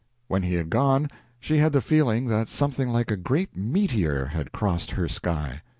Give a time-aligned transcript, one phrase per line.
[0.27, 4.51] When he had gone, she had the feeling that something like a great meteor had
[4.51, 5.61] crossed her sky.